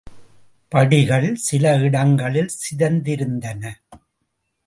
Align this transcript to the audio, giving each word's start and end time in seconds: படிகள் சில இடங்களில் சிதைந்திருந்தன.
படிகள் 0.67 1.35
சில 1.35 1.75
இடங்களில் 1.77 2.49
சிதைந்திருந்தன. 2.63 3.73